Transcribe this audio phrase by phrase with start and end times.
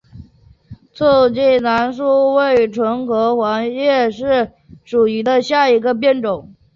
[0.97, 4.09] 短促京黄芩为唇形科黄芩
[4.83, 5.07] 属
[5.47, 6.55] 下的一个变种。